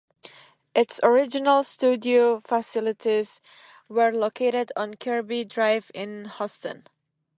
Its 0.73 0.99
original 1.03 1.63
studio 1.63 2.39
facilities 2.39 3.39
were 3.87 4.11
located 4.11 4.71
on 4.75 4.95
Kirby 4.95 5.45
Drive 5.45 5.91
in 5.93 6.25
Houston. 6.39 6.87